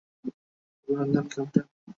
অভিনন্দন, 0.87 1.25
ক্যাপ্টেন। 1.33 1.65